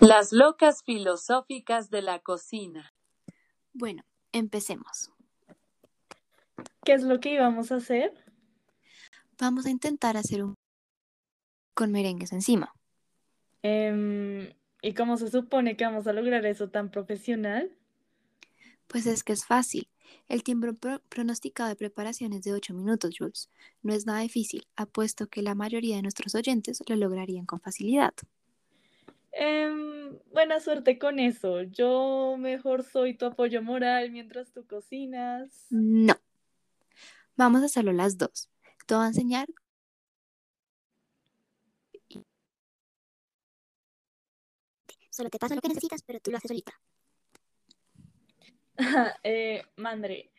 Las 0.00 0.32
locas 0.32 0.82
filosóficas 0.84 1.88
de 1.88 2.02
la 2.02 2.18
cocina. 2.18 2.92
Bueno, 3.72 4.02
empecemos. 4.32 5.10
¿Qué 6.84 6.92
es 6.92 7.02
lo 7.02 7.18
que 7.18 7.32
íbamos 7.32 7.72
a 7.72 7.76
hacer? 7.76 8.12
Vamos 9.38 9.64
a 9.64 9.70
intentar 9.70 10.18
hacer 10.18 10.44
un 10.44 10.54
con 11.74 11.92
merengues 11.92 12.32
encima. 12.32 12.74
Em, 13.62 14.52
¿Y 14.84 14.94
cómo 14.94 15.16
se 15.16 15.30
supone 15.30 15.76
que 15.76 15.84
vamos 15.84 16.06
a 16.08 16.12
lograr 16.12 16.44
eso 16.44 16.68
tan 16.68 16.90
profesional? 16.90 17.70
Pues 18.88 19.06
es 19.06 19.22
que 19.22 19.32
es 19.32 19.44
fácil. 19.46 19.88
El 20.28 20.42
tiempo 20.42 20.72
pro- 20.74 21.00
pronosticado 21.08 21.68
de 21.68 21.76
preparación 21.76 22.32
es 22.32 22.42
de 22.42 22.52
8 22.52 22.74
minutos, 22.74 23.14
Jules. 23.16 23.48
No 23.82 23.94
es 23.94 24.06
nada 24.06 24.20
difícil, 24.20 24.66
apuesto 24.76 25.28
que 25.28 25.40
la 25.40 25.54
mayoría 25.54 25.96
de 25.96 26.02
nuestros 26.02 26.34
oyentes 26.34 26.82
lo 26.88 26.96
lograrían 26.96 27.46
con 27.46 27.60
facilidad. 27.60 28.12
Em, 29.30 30.18
buena 30.32 30.60
suerte 30.60 30.98
con 30.98 31.18
eso. 31.18 31.62
Yo 31.62 32.36
mejor 32.38 32.82
soy 32.82 33.14
tu 33.14 33.26
apoyo 33.26 33.62
moral 33.62 34.10
mientras 34.10 34.52
tú 34.52 34.66
cocinas. 34.66 35.66
No. 35.70 36.14
Vamos 37.36 37.62
a 37.62 37.66
hacerlo 37.66 37.92
las 37.92 38.18
dos. 38.18 38.50
Te 38.86 38.94
voy 38.94 39.04
a 39.04 39.08
enseñar. 39.08 39.46
Solo 45.12 45.28
te 45.28 45.38
pasa 45.38 45.54
lo 45.54 45.60
que 45.60 45.68
necesitas, 45.68 46.02
pero 46.02 46.20
tú 46.20 46.30
lo 46.30 46.38
haces 46.38 46.48
solita. 46.48 46.72
eh, 49.22 49.62
Mandre, 49.76 50.32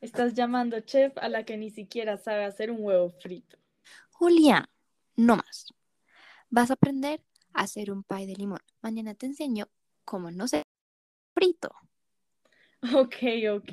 estás 0.00 0.34
llamando 0.34 0.78
chef 0.80 1.18
a 1.18 1.28
la 1.28 1.44
que 1.44 1.56
ni 1.56 1.70
siquiera 1.70 2.16
sabe 2.16 2.44
hacer 2.44 2.70
un 2.70 2.78
huevo 2.80 3.10
frito. 3.10 3.58
Julián, 4.12 4.66
no 5.16 5.34
más. 5.34 5.74
Vas 6.48 6.70
a 6.70 6.74
aprender 6.74 7.20
a 7.52 7.62
hacer 7.62 7.90
un 7.90 8.04
pie 8.04 8.28
de 8.28 8.36
limón. 8.36 8.60
Mañana 8.82 9.14
te 9.14 9.26
enseño 9.26 9.66
cómo 10.04 10.30
no 10.30 10.46
se 10.46 10.62
frito. 11.34 11.74
Ok, 12.94 13.16
ok. 13.52 13.72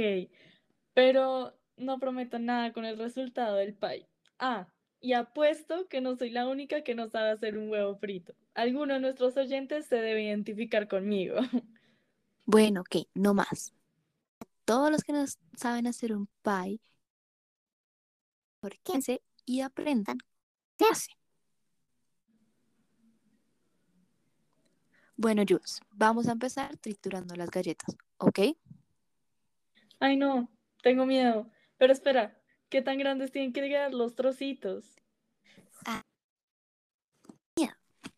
Pero 0.93 1.57
no 1.77 1.97
prometo 1.97 2.39
nada 2.39 2.73
con 2.73 2.83
el 2.83 2.97
resultado 2.97 3.55
del 3.55 3.73
pie. 3.73 4.09
Ah, 4.37 4.67
y 4.99 5.13
apuesto 5.13 5.87
que 5.87 6.01
no 6.01 6.15
soy 6.15 6.29
la 6.29 6.47
única 6.47 6.83
que 6.83 6.95
no 6.95 7.07
sabe 7.07 7.31
hacer 7.31 7.57
un 7.57 7.69
huevo 7.69 7.95
frito. 7.97 8.33
Alguno 8.53 8.95
de 8.95 8.99
nuestros 8.99 9.37
oyentes 9.37 9.85
se 9.85 9.97
debe 9.97 10.23
identificar 10.23 10.87
conmigo. 10.87 11.37
Bueno, 12.49 12.79
ok, 12.79 13.07
no 13.13 13.33
más. 13.33 13.73
Todos 14.63 14.89
los 14.89 15.03
que 15.03 15.11
no 15.11 15.25
saben 15.57 15.85
hacer 15.85 16.15
un 16.15 16.29
pie, 16.41 16.79
quédense 18.85 19.21
y 19.43 19.59
aprendan 19.59 20.17
qué 20.77 20.85
hace. 20.89 21.11
Bueno, 25.17 25.43
Jules, 25.45 25.81
vamos 25.91 26.29
a 26.29 26.31
empezar 26.31 26.77
triturando 26.77 27.35
las 27.35 27.51
galletas, 27.51 27.97
¿ok? 28.17 28.39
Ay, 29.99 30.15
no, 30.15 30.49
tengo 30.83 31.05
miedo. 31.05 31.49
Pero 31.77 31.91
espera, 31.91 32.39
¿qué 32.69 32.81
tan 32.81 32.97
grandes 32.97 33.31
tienen 33.31 33.53
que 33.53 33.61
quedar 33.61 33.93
los 33.93 34.15
trocitos? 34.15 34.97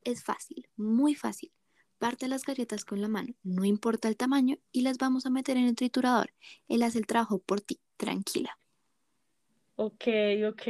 Es 0.03 0.23
fácil, 0.23 0.67
muy 0.75 1.16
fácil. 1.16 1.52
Parte 1.97 2.28
las 2.28 2.44
galletas 2.44 2.86
con 2.86 3.02
la 3.02 3.08
mano, 3.08 3.36
no 3.44 3.66
importa 3.66 4.08
el 4.08 4.16
tamaño, 4.16 4.58
y 4.72 4.81
las 4.81 4.97
vamos 4.97 5.25
a 5.25 5.30
meter 5.30 5.58
en 5.58 5.66
el 5.66 5.75
triturador. 5.75 6.33
Él 6.67 6.83
hace 6.83 6.97
el 6.97 7.05
trabajo 7.05 7.39
por 7.39 7.59
ti, 7.61 7.80
tranquila. 7.98 8.58
Ok, 9.76 10.05
ok. 10.49 10.64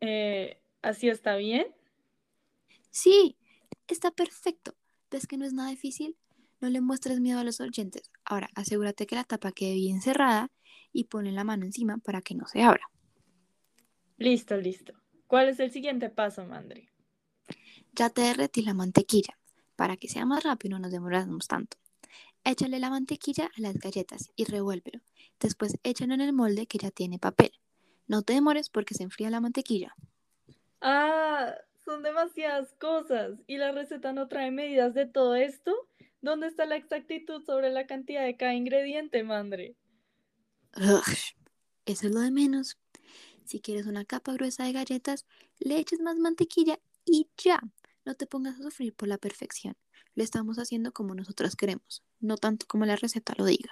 Eh, 0.00 0.60
¿así 0.82 1.08
está 1.08 1.36
bien? 1.36 1.66
Sí, 2.90 3.36
está 3.86 4.10
perfecto. 4.10 4.74
¿Ves 5.10 5.26
que 5.26 5.36
no 5.36 5.44
es 5.44 5.52
nada 5.52 5.70
difícil? 5.70 6.16
No 6.60 6.70
le 6.70 6.80
muestres 6.80 7.20
miedo 7.20 7.38
a 7.38 7.44
los 7.44 7.60
oyentes. 7.60 8.10
Ahora, 8.24 8.48
asegúrate 8.54 9.06
que 9.06 9.14
la 9.14 9.24
tapa 9.24 9.52
quede 9.52 9.74
bien 9.74 10.00
cerrada 10.00 10.50
y 10.92 11.04
ponle 11.04 11.32
la 11.32 11.44
mano 11.44 11.64
encima 11.64 11.98
para 11.98 12.22
que 12.22 12.34
no 12.34 12.46
se 12.46 12.62
abra. 12.62 12.90
Listo, 14.16 14.56
listo. 14.56 14.94
¿Cuál 15.26 15.48
es 15.48 15.60
el 15.60 15.70
siguiente 15.70 16.10
paso, 16.10 16.44
Mandri? 16.44 16.88
Ya 17.92 18.10
te 18.10 18.22
derretí 18.22 18.62
la 18.62 18.74
mantequilla. 18.74 19.38
Para 19.76 19.96
que 19.96 20.08
sea 20.08 20.24
más 20.24 20.42
rápido 20.42 20.76
no 20.76 20.82
nos 20.82 20.92
demoramos 20.92 21.46
tanto. 21.46 21.76
Échale 22.44 22.78
la 22.78 22.90
mantequilla 22.90 23.46
a 23.46 23.60
las 23.60 23.78
galletas 23.78 24.32
y 24.34 24.44
revuélvelo. 24.44 25.00
Después 25.38 25.78
échalo 25.82 26.14
en 26.14 26.20
el 26.20 26.32
molde 26.32 26.66
que 26.66 26.78
ya 26.78 26.90
tiene 26.90 27.18
papel. 27.18 27.52
No 28.06 28.22
te 28.22 28.32
demores 28.32 28.70
porque 28.70 28.94
se 28.94 29.02
enfría 29.02 29.30
la 29.30 29.40
mantequilla. 29.40 29.94
Ah, 30.80 31.54
son 31.84 32.02
demasiadas 32.02 32.72
cosas. 32.74 33.38
¿Y 33.46 33.58
la 33.58 33.72
receta 33.72 34.12
no 34.12 34.28
trae 34.28 34.50
medidas 34.50 34.94
de 34.94 35.06
todo 35.06 35.34
esto? 35.34 35.74
¿Dónde 36.20 36.48
está 36.48 36.64
la 36.66 36.76
exactitud 36.76 37.44
sobre 37.44 37.70
la 37.70 37.86
cantidad 37.86 38.24
de 38.24 38.36
cada 38.36 38.54
ingrediente, 38.54 39.22
Mandre? 39.22 39.76
Ugh, 40.76 41.02
eso 41.86 42.06
es 42.06 42.12
lo 42.12 42.20
de 42.20 42.30
menos. 42.30 42.78
Si 43.44 43.60
quieres 43.60 43.86
una 43.86 44.04
capa 44.04 44.34
gruesa 44.34 44.64
de 44.64 44.72
galletas, 44.72 45.26
le 45.58 45.78
eches 45.78 46.00
más 46.00 46.16
mantequilla 46.16 46.78
y 47.04 47.28
ya. 47.36 47.60
No 48.04 48.14
te 48.14 48.26
pongas 48.26 48.60
a 48.60 48.62
sufrir 48.62 48.94
por 48.94 49.08
la 49.08 49.18
perfección. 49.18 49.74
Lo 50.14 50.22
estamos 50.22 50.58
haciendo 50.58 50.92
como 50.92 51.14
nosotros 51.14 51.56
queremos, 51.56 52.02
no 52.20 52.36
tanto 52.36 52.66
como 52.66 52.84
la 52.84 52.96
receta 52.96 53.34
lo 53.38 53.44
diga. 53.44 53.70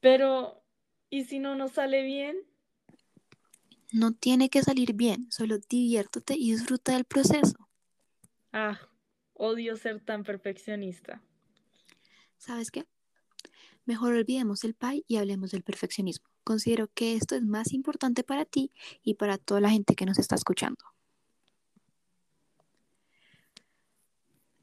Pero, 0.00 0.64
¿y 1.10 1.24
si 1.24 1.38
no 1.38 1.54
nos 1.54 1.72
sale 1.72 2.02
bien? 2.02 2.36
No 3.92 4.12
tiene 4.12 4.48
que 4.48 4.62
salir 4.62 4.94
bien, 4.94 5.30
solo 5.30 5.58
diviértete 5.58 6.34
y 6.34 6.52
disfruta 6.52 6.92
del 6.92 7.04
proceso. 7.04 7.68
Ah, 8.52 8.80
odio 9.34 9.76
ser 9.76 10.00
tan 10.04 10.24
perfeccionista. 10.24 11.22
¿Sabes 12.38 12.70
qué? 12.70 12.86
Mejor 13.84 14.14
olvidemos 14.14 14.62
el 14.64 14.74
pie 14.74 15.04
y 15.08 15.16
hablemos 15.16 15.50
del 15.50 15.62
perfeccionismo. 15.62 16.26
Considero 16.44 16.88
que 16.94 17.14
esto 17.14 17.34
es 17.34 17.42
más 17.42 17.72
importante 17.72 18.22
para 18.22 18.44
ti 18.44 18.70
y 19.02 19.14
para 19.14 19.38
toda 19.38 19.60
la 19.60 19.70
gente 19.70 19.94
que 19.94 20.06
nos 20.06 20.18
está 20.18 20.36
escuchando. 20.36 20.84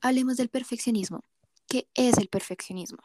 Hablemos 0.01 0.37
del 0.37 0.49
perfeccionismo. 0.49 1.25
¿Qué 1.67 1.87
es 1.93 2.17
el 2.17 2.29
perfeccionismo? 2.29 3.03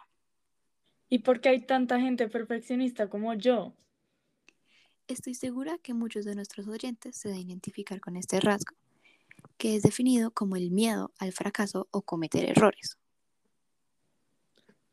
¿Y 1.09 1.19
por 1.19 1.41
qué 1.41 1.51
hay 1.51 1.67
tanta 1.67 2.01
gente 2.01 2.29
perfeccionista 2.29 3.11
como 3.11 3.35
yo? 3.35 3.75
Estoy 5.07 5.35
segura 5.35 5.79
que 5.79 5.93
muchos 5.93 6.25
de 6.25 6.35
nuestros 6.35 6.67
oyentes 6.67 7.17
se 7.17 7.29
deben 7.29 7.51
identificar 7.51 8.01
con 8.01 8.17
este 8.17 8.41
rasgo, 8.41 8.75
que 9.59 9.77
es 9.77 9.83
definido 9.83 10.31
como 10.31 10.57
el 10.57 10.71
miedo 10.71 11.13
al 11.19 11.33
fracaso 11.33 11.89
o 11.91 12.03
cometer 12.03 12.49
errores. 12.49 12.97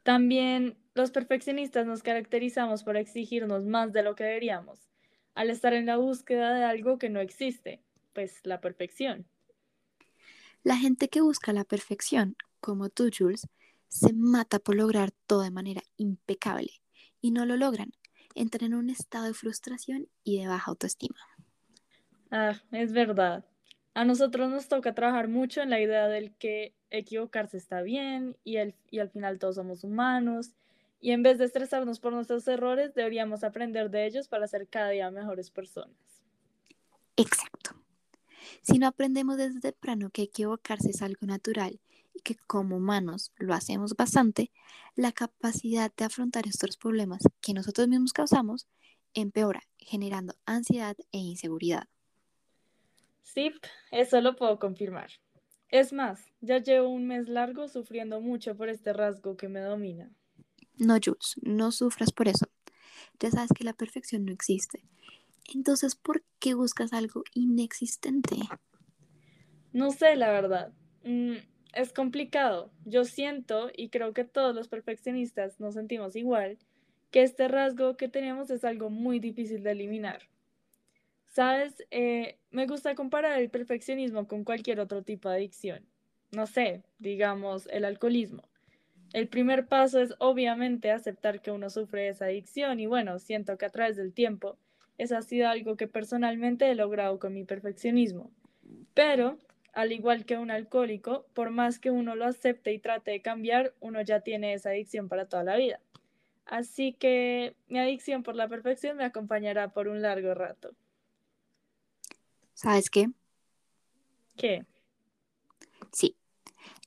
También 0.03 0.77
los 0.93 1.11
perfeccionistas 1.11 1.85
nos 1.85 2.03
caracterizamos 2.03 2.83
por 2.83 2.97
exigirnos 2.97 3.65
más 3.65 3.93
de 3.93 4.03
lo 4.03 4.15
que 4.15 4.23
deberíamos, 4.23 4.89
al 5.35 5.49
estar 5.49 5.73
en 5.73 5.85
la 5.85 5.97
búsqueda 5.97 6.53
de 6.53 6.63
algo 6.63 6.97
que 6.97 7.09
no 7.09 7.19
existe, 7.19 7.81
pues 8.13 8.39
la 8.43 8.59
perfección. 8.61 9.27
La 10.63 10.75
gente 10.77 11.09
que 11.09 11.21
busca 11.21 11.53
la 11.53 11.63
perfección, 11.63 12.35
como 12.59 12.89
tú, 12.89 13.09
Jules, 13.15 13.47
se 13.87 14.13
mata 14.13 14.59
por 14.59 14.75
lograr 14.75 15.11
todo 15.27 15.41
de 15.41 15.51
manera 15.51 15.81
impecable 15.97 16.81
y 17.19 17.31
no 17.31 17.45
lo 17.45 17.57
logran. 17.57 17.91
Entran 18.35 18.71
en 18.71 18.77
un 18.77 18.89
estado 18.89 19.25
de 19.25 19.33
frustración 19.33 20.07
y 20.23 20.39
de 20.39 20.47
baja 20.47 20.71
autoestima. 20.71 21.17
Ah, 22.31 22.61
es 22.71 22.93
verdad. 22.93 23.45
A 23.93 24.05
nosotros 24.05 24.49
nos 24.49 24.69
toca 24.69 24.95
trabajar 24.95 25.27
mucho 25.27 25.61
en 25.61 25.69
la 25.69 25.81
idea 25.81 26.07
del 26.07 26.33
que 26.35 26.73
equivocarse 26.91 27.57
está 27.57 27.81
bien 27.81 28.37
y, 28.43 28.57
el, 28.57 28.75
y 28.89 28.99
al 28.99 29.09
final 29.09 29.39
todos 29.39 29.55
somos 29.55 29.83
humanos. 29.83 30.51
Y 30.99 31.11
en 31.11 31.23
vez 31.23 31.39
de 31.39 31.45
estresarnos 31.45 31.99
por 31.99 32.13
nuestros 32.13 32.47
errores, 32.47 32.93
deberíamos 32.93 33.43
aprender 33.43 33.89
de 33.89 34.05
ellos 34.05 34.27
para 34.27 34.47
ser 34.47 34.67
cada 34.67 34.89
día 34.89 35.09
mejores 35.09 35.49
personas. 35.49 35.95
Exacto. 37.15 37.75
Si 38.61 38.77
no 38.77 38.87
aprendemos 38.87 39.37
desde 39.37 39.59
temprano 39.59 40.11
que 40.11 40.23
equivocarse 40.23 40.91
es 40.91 41.01
algo 41.01 41.25
natural 41.25 41.79
y 42.13 42.19
que 42.21 42.35
como 42.35 42.77
humanos 42.77 43.31
lo 43.37 43.53
hacemos 43.53 43.95
bastante, 43.95 44.51
la 44.95 45.11
capacidad 45.11 45.91
de 45.95 46.05
afrontar 46.05 46.45
estos 46.47 46.77
problemas 46.77 47.23
que 47.41 47.53
nosotros 47.53 47.87
mismos 47.87 48.13
causamos 48.13 48.67
empeora, 49.13 49.63
generando 49.79 50.35
ansiedad 50.45 50.95
e 51.11 51.17
inseguridad. 51.17 51.87
Sí, 53.23 53.51
eso 53.91 54.21
lo 54.21 54.35
puedo 54.35 54.59
confirmar. 54.59 55.09
Es 55.71 55.93
más, 55.93 56.27
ya 56.41 56.57
llevo 56.57 56.89
un 56.89 57.07
mes 57.07 57.29
largo 57.29 57.69
sufriendo 57.69 58.19
mucho 58.19 58.57
por 58.57 58.67
este 58.67 58.91
rasgo 58.91 59.37
que 59.37 59.47
me 59.47 59.61
domina. 59.61 60.11
No, 60.77 60.97
Jules, 61.03 61.35
no 61.41 61.71
sufras 61.71 62.11
por 62.11 62.27
eso. 62.27 62.47
Ya 63.21 63.31
sabes 63.31 63.51
que 63.55 63.63
la 63.63 63.73
perfección 63.73 64.25
no 64.25 64.33
existe. 64.33 64.83
Entonces, 65.53 65.95
¿por 65.95 66.23
qué 66.39 66.55
buscas 66.55 66.91
algo 66.91 67.23
inexistente? 67.33 68.35
No 69.71 69.91
sé, 69.91 70.15
la 70.17 70.29
verdad. 70.29 70.73
Mm, 71.03 71.35
es 71.73 71.93
complicado. 71.93 72.71
Yo 72.85 73.05
siento, 73.05 73.69
y 73.75 73.89
creo 73.89 74.13
que 74.13 74.25
todos 74.25 74.53
los 74.53 74.67
perfeccionistas 74.67 75.59
nos 75.59 75.75
sentimos 75.75 76.17
igual, 76.17 76.57
que 77.11 77.23
este 77.23 77.47
rasgo 77.47 77.95
que 77.95 78.09
tenemos 78.09 78.49
es 78.49 78.65
algo 78.65 78.89
muy 78.89 79.19
difícil 79.19 79.63
de 79.63 79.71
eliminar. 79.71 80.30
Sabes, 81.31 81.85
Eh, 81.91 82.37
me 82.51 82.67
gusta 82.67 82.93
comparar 82.93 83.39
el 83.39 83.49
perfeccionismo 83.49 84.27
con 84.27 84.43
cualquier 84.43 84.81
otro 84.81 85.01
tipo 85.01 85.29
de 85.29 85.37
adicción. 85.37 85.85
No 86.31 86.45
sé, 86.45 86.83
digamos 86.99 87.67
el 87.67 87.85
alcoholismo. 87.85 88.43
El 89.13 89.29
primer 89.29 89.65
paso 89.67 90.01
es 90.01 90.13
obviamente 90.19 90.91
aceptar 90.91 91.41
que 91.41 91.51
uno 91.51 91.69
sufre 91.69 92.09
esa 92.09 92.25
adicción 92.25 92.81
y 92.81 92.85
bueno, 92.85 93.17
siento 93.17 93.57
que 93.57 93.65
a 93.65 93.69
través 93.69 93.95
del 93.95 94.13
tiempo 94.13 94.57
eso 94.97 95.15
ha 95.15 95.21
sido 95.21 95.47
algo 95.47 95.77
que 95.77 95.87
personalmente 95.87 96.69
he 96.69 96.75
logrado 96.75 97.17
con 97.17 97.33
mi 97.33 97.45
perfeccionismo. 97.45 98.29
Pero, 98.93 99.37
al 99.71 99.93
igual 99.93 100.25
que 100.25 100.37
un 100.37 100.51
alcohólico, 100.51 101.25
por 101.33 101.49
más 101.49 101.79
que 101.79 101.91
uno 101.91 102.15
lo 102.15 102.25
acepte 102.25 102.73
y 102.73 102.79
trate 102.79 103.11
de 103.11 103.21
cambiar, 103.21 103.73
uno 103.79 104.01
ya 104.01 104.19
tiene 104.19 104.53
esa 104.53 104.71
adicción 104.71 105.07
para 105.07 105.27
toda 105.29 105.45
la 105.45 105.55
vida. 105.55 105.79
Así 106.45 106.91
que 106.91 107.55
mi 107.69 107.79
adicción 107.79 108.21
por 108.21 108.35
la 108.35 108.49
perfección 108.49 108.97
me 108.97 109.05
acompañará 109.05 109.69
por 109.69 109.87
un 109.87 110.01
largo 110.01 110.33
rato. 110.33 110.71
¿Sabes 112.61 112.91
qué? 112.91 113.07
¿Qué? 114.37 114.63
Sí, 115.91 116.15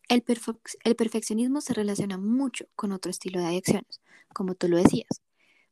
el, 0.08 0.24
perfec- 0.24 0.76
el 0.84 0.94
perfeccionismo 0.94 1.60
se 1.60 1.74
relaciona 1.74 2.16
mucho 2.16 2.66
con 2.76 2.92
otro 2.92 3.10
estilo 3.10 3.40
de 3.40 3.46
adicciones, 3.46 4.00
como 4.32 4.54
tú 4.54 4.68
lo 4.68 4.76
decías, 4.76 5.20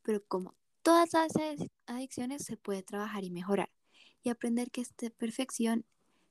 pero 0.02 0.20
como 0.26 0.56
todas 0.82 1.12
las 1.12 1.32
adi- 1.34 1.70
adicciones 1.86 2.44
se 2.44 2.56
puede 2.56 2.82
trabajar 2.82 3.22
y 3.22 3.30
mejorar 3.30 3.70
y 4.24 4.30
aprender 4.30 4.72
que 4.72 4.80
esta 4.80 5.08
perfección 5.10 5.84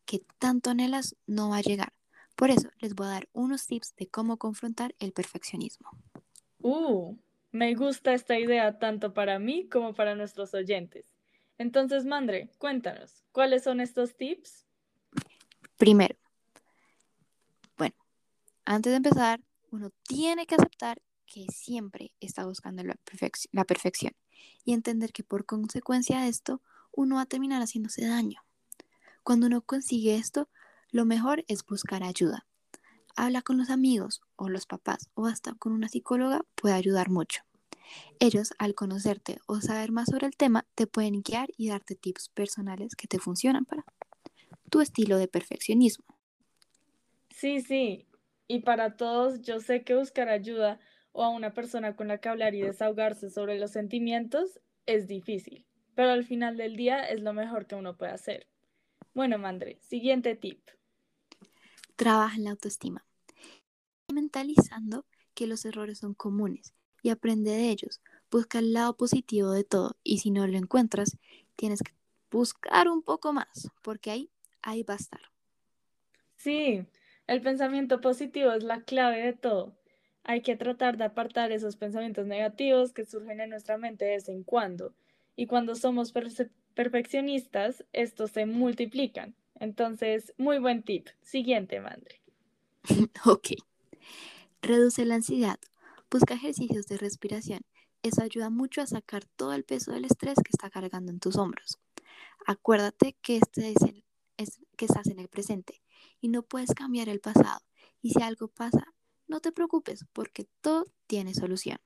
que 0.04 0.22
tanto 0.38 0.70
anhelas 0.70 1.16
no 1.26 1.48
va 1.52 1.58
a 1.58 1.62
llegar. 1.62 1.94
Por 2.36 2.50
eso 2.50 2.70
les 2.80 2.94
voy 2.94 3.08
a 3.08 3.12
dar 3.12 3.30
unos 3.32 3.68
tips 3.68 3.96
de 3.96 4.10
cómo 4.10 4.36
confrontar 4.36 4.96
el 5.00 5.14
perfeccionismo. 5.14 5.90
Uh, 6.62 7.16
me 7.54 7.74
gusta 7.76 8.14
esta 8.14 8.38
idea 8.38 8.80
tanto 8.80 9.14
para 9.14 9.40
mí 9.40 9.70
como 9.70 9.94
para 9.94 10.16
nuestros 10.16 10.54
oyentes. 10.54 11.11
Entonces, 11.62 12.06
Mandre, 12.06 12.50
cuéntanos, 12.58 13.24
¿cuáles 13.32 13.64
son 13.64 13.82
estos 13.82 14.18
tips? 14.18 14.66
Primero, 15.78 16.16
bueno, 17.78 17.94
antes 18.66 18.90
de 18.92 18.98
empezar, 18.98 19.40
uno 19.70 19.92
tiene 20.02 20.48
que 20.48 20.56
aceptar 20.56 21.04
que 21.28 21.46
siempre 21.54 22.16
está 22.20 22.46
buscando 22.48 22.84
la, 22.84 22.96
perfec- 22.96 23.48
la 23.52 23.64
perfección 23.64 24.14
y 24.66 24.74
entender 24.74 25.12
que 25.14 25.24
por 25.24 25.46
consecuencia 25.46 26.22
de 26.22 26.30
esto, 26.30 26.64
uno 26.94 27.18
va 27.18 27.22
a 27.22 27.26
terminar 27.28 27.62
haciéndose 27.62 28.08
daño. 28.08 28.42
Cuando 29.22 29.46
uno 29.46 29.62
consigue 29.62 30.16
esto, 30.16 30.50
lo 30.90 31.06
mejor 31.06 31.46
es 31.48 31.64
buscar 31.64 32.02
ayuda. 32.02 32.48
Habla 33.16 33.44
con 33.44 33.60
los 33.60 33.70
amigos 33.70 34.24
o 34.36 34.50
los 34.50 34.66
papás 34.66 35.12
o 35.14 35.28
hasta 35.28 35.54
con 35.54 35.74
una 35.74 35.90
psicóloga 35.90 36.42
puede 36.56 36.74
ayudar 36.74 37.12
mucho. 37.12 37.44
Ellos, 38.20 38.54
al 38.60 38.76
conocerte 38.76 39.40
o 39.48 39.62
saber 39.62 39.92
más 39.92 40.10
sobre 40.10 40.28
el 40.28 40.38
tema, 40.38 40.66
te 40.76 40.88
pueden 40.88 41.22
guiar 41.22 41.50
y 41.58 41.70
darte 41.70 41.96
tips 41.96 42.30
personales 42.30 42.96
que 42.96 43.08
te 43.08 43.20
funcionan 43.20 43.66
para 43.66 43.84
tu 44.70 44.82
estilo 44.82 45.18
de 45.18 45.28
perfeccionismo. 45.28 46.06
Sí, 47.30 47.62
sí. 47.62 48.08
Y 48.48 48.60
para 48.60 48.96
todos, 48.96 49.42
yo 49.42 49.60
sé 49.60 49.84
que 49.84 49.96
buscar 49.96 50.30
ayuda 50.30 50.80
o 51.14 51.24
a 51.24 51.30
una 51.30 51.54
persona 51.54 51.96
con 51.96 52.08
la 52.08 52.20
que 52.20 52.30
hablar 52.30 52.54
y 52.54 52.62
desahogarse 52.62 53.30
sobre 53.30 53.58
los 53.60 53.72
sentimientos 53.72 54.60
es 54.86 55.08
difícil, 55.08 55.66
pero 55.96 56.12
al 56.12 56.24
final 56.24 56.58
del 56.58 56.76
día 56.76 57.04
es 57.04 57.22
lo 57.22 57.34
mejor 57.34 57.66
que 57.68 57.76
uno 57.76 57.98
puede 57.98 58.12
hacer. 58.12 58.48
Bueno, 59.14 59.38
Mandre, 59.38 59.80
siguiente 59.82 60.36
tip. 60.36 60.62
Trabaja 61.96 62.36
en 62.36 62.46
la 62.46 62.52
autoestima, 62.52 63.06
mentalizando 64.14 65.06
que 65.34 65.48
los 65.48 65.66
errores 65.66 66.00
son 66.00 66.14
comunes 66.14 66.74
y 67.02 67.10
aprende 67.10 67.52
de 67.52 67.70
ellos. 67.70 68.02
Busca 68.30 68.60
el 68.60 68.74
lado 68.74 68.96
positivo 68.96 69.52
de 69.52 69.64
todo 69.64 69.98
y 70.04 70.20
si 70.20 70.32
no 70.32 70.48
lo 70.48 70.58
encuentras, 70.58 71.18
tienes 71.56 71.82
que 71.82 71.94
buscar 72.32 72.88
un 72.88 73.02
poco 73.02 73.34
más, 73.34 73.70
porque 73.82 74.12
ahí, 74.12 74.30
ahí 74.62 74.84
va 74.84 74.94
a 74.94 74.98
estar. 74.98 75.22
Sí, 76.38 76.86
el 77.28 77.42
pensamiento 77.42 78.02
positivo 78.02 78.52
es 78.52 78.64
la 78.64 78.82
clave 78.82 79.22
de 79.24 79.34
todo. 79.34 79.76
Hay 80.24 80.42
que 80.42 80.56
tratar 80.56 80.98
de 80.98 81.06
apartar 81.06 81.52
esos 81.52 81.76
pensamientos 81.76 82.26
negativos 82.26 82.94
que 82.94 83.06
surgen 83.06 83.42
en 83.42 83.50
nuestra 83.50 83.78
mente 83.78 84.06
de 84.06 84.12
vez 84.12 84.30
en 84.30 84.44
cuando. 84.44 84.94
Y 85.36 85.48
cuando 85.48 85.76
somos 85.76 86.14
perfeccionistas, 86.74 87.86
estos 87.94 88.32
se 88.32 88.46
multiplican. 88.46 89.36
Entonces, 89.60 90.34
muy 90.38 90.60
buen 90.60 90.84
tip. 90.84 91.08
Siguiente, 91.22 91.80
Mandre. 91.80 92.22
ok. 93.26 93.50
Reduce 94.62 95.06
la 95.06 95.16
ansiedad. 95.16 95.60
Busca 96.12 96.34
ejercicios 96.34 96.88
de 96.88 96.98
respiración. 96.98 97.62
Eso 98.04 98.22
ayuda 98.22 98.50
mucho 98.50 98.82
a 98.82 98.88
sacar 98.88 99.24
todo 99.38 99.54
el 99.54 99.64
peso 99.64 99.92
del 99.92 100.06
estrés 100.06 100.36
que 100.36 100.52
está 100.52 100.70
cargando 100.70 101.12
en 101.12 101.22
tus 101.22 101.38
hombros. 101.38 101.80
Acuérdate 102.46 103.16
que, 103.22 103.38
este 103.38 103.72
es 103.72 103.82
el, 103.82 104.04
estás 104.86 105.08
en 105.08 105.20
el 105.20 105.30
presente 105.30 105.82
y 106.20 106.28
no 106.28 106.44
puedes 106.44 106.74
cambiar 106.74 107.10
el 107.10 107.22
pasado. 107.22 107.62
Y 108.02 108.12
si 108.12 108.22
algo 108.22 108.50
pasa, 108.50 108.94
no 109.28 109.40
te 109.40 109.52
preocupes 109.52 110.06
porque 110.12 110.48
todo 110.62 110.86
tiene 111.08 111.34
solución. 111.34 111.80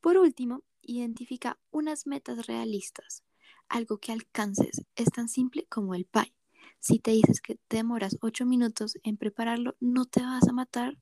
Por 0.00 0.16
último, 0.16 0.64
identifica 0.82 1.58
unas 1.70 2.06
metas 2.06 2.46
realistas, 2.46 3.22
algo 3.68 3.98
que 3.98 4.12
alcances. 4.12 4.82
Es 4.96 5.10
tan 5.10 5.28
simple 5.28 5.66
como 5.68 5.94
el 5.94 6.04
pie. 6.04 6.34
Si 6.80 6.98
te 6.98 7.12
dices 7.12 7.40
que 7.40 7.56
te 7.68 7.76
demoras 7.76 8.16
8 8.20 8.46
minutos 8.46 8.96
en 9.02 9.16
prepararlo, 9.16 9.76
no 9.80 10.06
te 10.06 10.20
vas 10.22 10.48
a 10.48 10.52
matar 10.52 10.98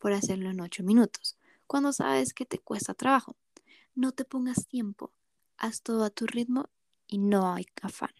por 0.00 0.12
hacerlo 0.12 0.50
en 0.50 0.60
8 0.60 0.82
minutos, 0.82 1.36
cuando 1.68 1.92
sabes 1.92 2.34
que 2.34 2.46
te 2.46 2.58
cuesta 2.58 2.94
trabajo. 2.94 3.36
No 3.94 4.12
te 4.12 4.24
pongas 4.24 4.66
tiempo, 4.66 5.12
haz 5.56 5.82
todo 5.82 6.02
a 6.04 6.10
tu 6.10 6.26
ritmo 6.26 6.68
y 7.06 7.18
no 7.18 7.52
hay 7.52 7.66
afán. 7.82 8.10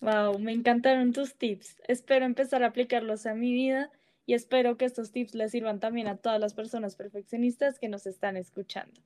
Wow, 0.00 0.38
me 0.38 0.52
encantaron 0.52 1.12
tus 1.12 1.36
tips. 1.36 1.80
Espero 1.88 2.24
empezar 2.26 2.62
a 2.62 2.66
aplicarlos 2.66 3.26
a 3.26 3.34
mi 3.34 3.52
vida 3.52 3.90
y 4.26 4.34
espero 4.34 4.76
que 4.76 4.84
estos 4.84 5.12
tips 5.12 5.34
les 5.34 5.52
sirvan 5.52 5.80
también 5.80 6.06
a 6.08 6.16
todas 6.16 6.40
las 6.40 6.54
personas 6.54 6.96
perfeccionistas 6.96 7.78
que 7.78 7.88
nos 7.88 8.06
están 8.06 8.36
escuchando. 8.36 9.00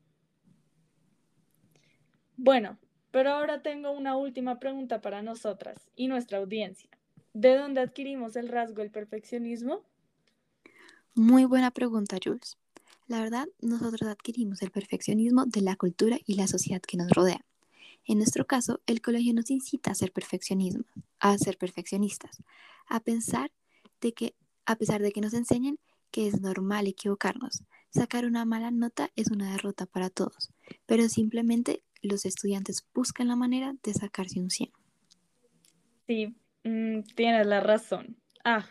Bueno, 2.36 2.78
pero 3.10 3.30
ahora 3.30 3.62
tengo 3.62 3.92
una 3.92 4.16
última 4.16 4.58
pregunta 4.58 5.00
para 5.00 5.22
nosotras 5.22 5.90
y 5.96 6.08
nuestra 6.08 6.38
audiencia. 6.38 6.90
¿De 7.32 7.56
dónde 7.56 7.80
adquirimos 7.80 8.36
el 8.36 8.48
rasgo 8.48 8.82
del 8.82 8.90
perfeccionismo? 8.90 9.84
Muy 11.18 11.46
buena 11.46 11.70
pregunta, 11.70 12.18
Jules. 12.22 12.58
La 13.08 13.22
verdad, 13.22 13.48
nosotros 13.62 14.02
adquirimos 14.02 14.60
el 14.60 14.70
perfeccionismo 14.70 15.46
de 15.46 15.62
la 15.62 15.74
cultura 15.74 16.18
y 16.26 16.34
la 16.34 16.46
sociedad 16.46 16.82
que 16.82 16.98
nos 16.98 17.10
rodea. 17.10 17.40
En 18.04 18.18
nuestro 18.18 18.46
caso, 18.46 18.82
el 18.84 19.00
colegio 19.00 19.32
nos 19.32 19.50
incita 19.50 19.90
a 19.90 19.94
ser 19.94 20.12
a 21.20 21.38
ser 21.38 21.56
perfeccionistas, 21.56 22.42
a 22.86 23.00
pensar 23.00 23.50
de 24.02 24.12
que, 24.12 24.34
a 24.66 24.76
pesar 24.76 25.00
de 25.00 25.10
que 25.10 25.22
nos 25.22 25.32
enseñen 25.32 25.78
que 26.10 26.26
es 26.26 26.42
normal 26.42 26.86
equivocarnos, 26.86 27.62
sacar 27.88 28.26
una 28.26 28.44
mala 28.44 28.70
nota 28.70 29.10
es 29.16 29.30
una 29.30 29.50
derrota 29.52 29.86
para 29.86 30.10
todos, 30.10 30.50
pero 30.84 31.08
simplemente 31.08 31.82
los 32.02 32.26
estudiantes 32.26 32.86
buscan 32.92 33.28
la 33.28 33.36
manera 33.36 33.74
de 33.82 33.94
sacarse 33.94 34.38
un 34.38 34.50
100. 34.50 34.70
Sí, 36.06 36.36
mm, 36.62 37.00
tienes 37.14 37.46
la 37.46 37.60
razón. 37.60 38.18
Ah, 38.44 38.66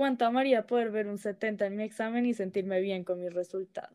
cuánto 0.00 0.24
amaría 0.24 0.66
poder 0.66 0.90
ver 0.90 1.08
un 1.08 1.18
70 1.18 1.66
en 1.66 1.76
mi 1.76 1.82
examen 1.82 2.24
y 2.24 2.32
sentirme 2.32 2.80
bien 2.80 3.04
con 3.04 3.20
mi 3.20 3.28
resultado. 3.28 3.94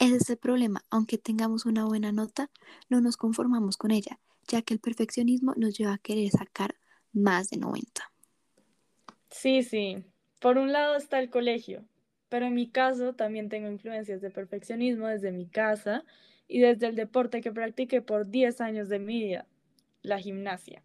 Ese 0.00 0.16
es 0.16 0.28
el 0.30 0.36
problema, 0.36 0.82
aunque 0.90 1.16
tengamos 1.16 1.64
una 1.64 1.84
buena 1.84 2.10
nota, 2.10 2.50
no 2.88 3.00
nos 3.00 3.16
conformamos 3.16 3.76
con 3.76 3.92
ella, 3.92 4.18
ya 4.48 4.62
que 4.62 4.74
el 4.74 4.80
perfeccionismo 4.80 5.54
nos 5.56 5.78
lleva 5.78 5.92
a 5.92 5.98
querer 5.98 6.28
sacar 6.30 6.74
más 7.12 7.50
de 7.50 7.58
90. 7.58 8.10
Sí, 9.30 9.62
sí. 9.62 10.02
Por 10.40 10.58
un 10.58 10.72
lado 10.72 10.96
está 10.96 11.20
el 11.20 11.30
colegio, 11.30 11.84
pero 12.28 12.46
en 12.46 12.54
mi 12.54 12.68
caso 12.68 13.12
también 13.12 13.48
tengo 13.48 13.68
influencias 13.70 14.20
de 14.22 14.30
perfeccionismo 14.30 15.06
desde 15.06 15.30
mi 15.30 15.46
casa 15.46 16.02
y 16.48 16.58
desde 16.58 16.88
el 16.88 16.96
deporte 16.96 17.42
que 17.42 17.52
practiqué 17.52 18.02
por 18.02 18.28
10 18.28 18.60
años 18.60 18.88
de 18.88 18.98
mi 18.98 19.22
vida, 19.22 19.46
la 20.02 20.18
gimnasia. 20.18 20.82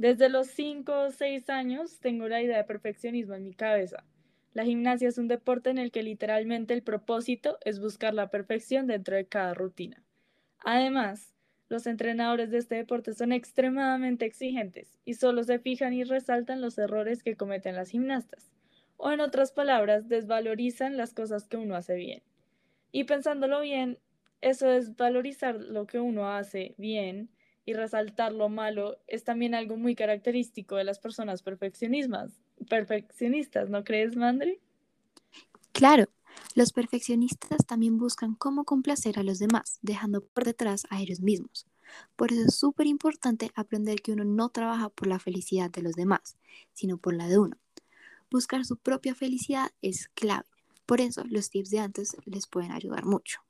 Desde 0.00 0.30
los 0.30 0.46
5 0.46 0.98
o 0.98 1.10
6 1.10 1.50
años 1.50 2.00
tengo 2.00 2.26
la 2.26 2.40
idea 2.40 2.56
de 2.56 2.64
perfeccionismo 2.64 3.34
en 3.34 3.44
mi 3.44 3.52
cabeza. 3.52 4.02
La 4.54 4.64
gimnasia 4.64 5.10
es 5.10 5.18
un 5.18 5.28
deporte 5.28 5.68
en 5.68 5.76
el 5.76 5.92
que 5.92 6.02
literalmente 6.02 6.72
el 6.72 6.82
propósito 6.82 7.58
es 7.66 7.80
buscar 7.80 8.14
la 8.14 8.30
perfección 8.30 8.86
dentro 8.86 9.14
de 9.14 9.26
cada 9.26 9.52
rutina. 9.52 10.02
Además, 10.60 11.34
los 11.68 11.86
entrenadores 11.86 12.50
de 12.50 12.56
este 12.56 12.76
deporte 12.76 13.12
son 13.12 13.30
extremadamente 13.32 14.24
exigentes 14.24 14.98
y 15.04 15.12
solo 15.12 15.44
se 15.44 15.58
fijan 15.58 15.92
y 15.92 16.04
resaltan 16.04 16.62
los 16.62 16.78
errores 16.78 17.22
que 17.22 17.36
cometen 17.36 17.76
las 17.76 17.90
gimnastas, 17.90 18.50
o 18.96 19.10
en 19.10 19.20
otras 19.20 19.52
palabras, 19.52 20.08
desvalorizan 20.08 20.96
las 20.96 21.12
cosas 21.12 21.46
que 21.46 21.58
uno 21.58 21.76
hace 21.76 21.96
bien. 21.96 22.22
Y 22.90 23.04
pensándolo 23.04 23.60
bien, 23.60 23.98
eso 24.40 24.70
es 24.70 24.96
valorizar 24.96 25.56
lo 25.56 25.86
que 25.86 26.00
uno 26.00 26.30
hace 26.30 26.74
bien 26.78 27.28
y 27.64 27.74
resaltar 27.74 28.32
lo 28.32 28.48
malo 28.48 28.98
es 29.06 29.24
también 29.24 29.54
algo 29.54 29.76
muy 29.76 29.94
característico 29.94 30.76
de 30.76 30.84
las 30.84 30.98
personas 30.98 31.42
perfeccionistas, 31.42 32.40
perfeccionistas, 32.68 33.70
¿no 33.70 33.84
crees, 33.84 34.16
Mandri? 34.16 34.60
Claro, 35.72 36.06
los 36.54 36.72
perfeccionistas 36.72 37.66
también 37.66 37.98
buscan 37.98 38.34
cómo 38.34 38.64
complacer 38.64 39.18
a 39.18 39.22
los 39.22 39.38
demás, 39.38 39.78
dejando 39.82 40.22
por 40.22 40.44
detrás 40.44 40.86
a 40.90 41.00
ellos 41.00 41.20
mismos. 41.20 41.66
Por 42.16 42.32
eso 42.32 42.42
es 42.46 42.54
súper 42.54 42.86
importante 42.86 43.50
aprender 43.54 44.00
que 44.00 44.12
uno 44.12 44.24
no 44.24 44.48
trabaja 44.48 44.88
por 44.88 45.08
la 45.08 45.18
felicidad 45.18 45.70
de 45.70 45.82
los 45.82 45.94
demás, 45.94 46.36
sino 46.72 46.98
por 46.98 47.14
la 47.14 47.26
de 47.28 47.38
uno. 47.38 47.56
Buscar 48.30 48.64
su 48.64 48.76
propia 48.76 49.14
felicidad 49.14 49.70
es 49.82 50.08
clave. 50.08 50.46
Por 50.86 51.00
eso 51.00 51.24
los 51.28 51.50
tips 51.50 51.70
de 51.70 51.80
antes 51.80 52.16
les 52.24 52.46
pueden 52.46 52.72
ayudar 52.72 53.04
mucho. 53.04 53.40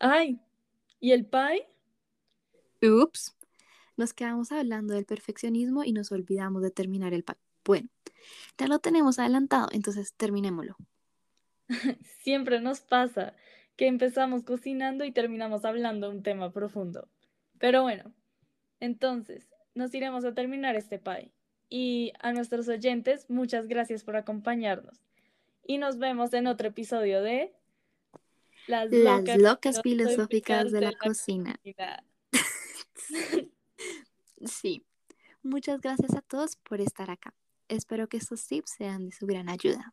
Ay, 0.00 0.40
¿y 1.04 1.12
el 1.12 1.26
pie? 1.26 1.68
Ups, 2.80 3.36
nos 3.98 4.14
quedamos 4.14 4.52
hablando 4.52 4.94
del 4.94 5.04
perfeccionismo 5.04 5.84
y 5.84 5.92
nos 5.92 6.10
olvidamos 6.12 6.62
de 6.62 6.70
terminar 6.70 7.12
el 7.12 7.24
pie. 7.24 7.34
Bueno, 7.62 7.90
ya 8.56 8.68
lo 8.68 8.78
tenemos 8.78 9.18
adelantado, 9.18 9.68
entonces 9.72 10.14
terminémoslo. 10.14 10.76
Siempre 12.22 12.58
nos 12.62 12.80
pasa 12.80 13.34
que 13.76 13.86
empezamos 13.86 14.44
cocinando 14.44 15.04
y 15.04 15.12
terminamos 15.12 15.66
hablando 15.66 16.08
de 16.08 16.16
un 16.16 16.22
tema 16.22 16.54
profundo. 16.54 17.06
Pero 17.58 17.82
bueno, 17.82 18.14
entonces 18.80 19.46
nos 19.74 19.94
iremos 19.94 20.24
a 20.24 20.32
terminar 20.32 20.74
este 20.74 20.98
pie. 20.98 21.32
Y 21.68 22.14
a 22.20 22.32
nuestros 22.32 22.66
oyentes, 22.68 23.28
muchas 23.28 23.68
gracias 23.68 24.04
por 24.04 24.16
acompañarnos. 24.16 25.02
Y 25.66 25.76
nos 25.76 25.98
vemos 25.98 26.32
en 26.32 26.46
otro 26.46 26.68
episodio 26.68 27.20
de 27.20 27.52
Las 28.66 28.90
locas, 28.90 29.38
locas 29.38 29.82
filosóficas 29.82 30.72
de 30.72 30.80
la, 30.80 30.92
cocina. 30.92 31.60
sí, 34.46 34.84
muchas 35.42 35.80
gracias 35.80 36.14
a 36.14 36.22
todos 36.22 36.56
por 36.56 36.80
estar 36.80 37.10
acá. 37.10 37.34
Espero 37.68 38.08
que 38.08 38.16
estos 38.16 38.46
tips 38.46 38.72
sean 38.78 39.06
de 39.06 39.12
su 39.12 39.26
gran 39.26 39.48
ayuda. 39.48 39.92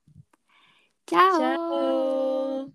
Chao. 1.05 1.39
Chao. 1.39 2.73